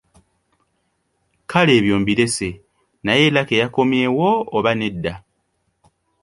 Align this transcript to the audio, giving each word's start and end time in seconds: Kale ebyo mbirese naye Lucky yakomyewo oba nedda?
Kale 1.49 1.71
ebyo 1.79 1.95
mbirese 2.01 2.49
naye 3.05 3.25
Lucky 3.35 3.55
yakomyewo 3.61 4.29
oba 4.57 4.71
nedda? 4.79 5.13